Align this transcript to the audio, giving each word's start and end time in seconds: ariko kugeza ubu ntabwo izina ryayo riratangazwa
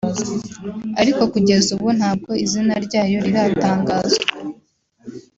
ariko 1.01 1.21
kugeza 1.33 1.67
ubu 1.75 1.87
ntabwo 1.99 2.31
izina 2.45 2.73
ryayo 2.85 3.17
riratangazwa 3.25 4.25